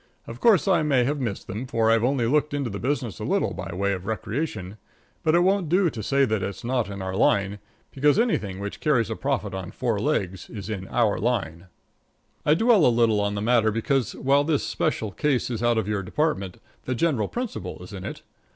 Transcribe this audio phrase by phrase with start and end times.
[0.25, 3.23] Of course, I may have missed them, for I've only looked into the business a
[3.23, 4.77] little by way of recreation,
[5.21, 7.59] but it won't do to say that it's not in our line,
[7.91, 11.67] because anything which carries a profit on four legs is in our line.
[12.47, 15.87] I dwell a little on the matter because, while this special case is out of
[15.87, 18.23] your department, the general principle is in it.